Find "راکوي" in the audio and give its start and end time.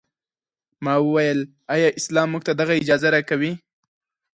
3.15-3.51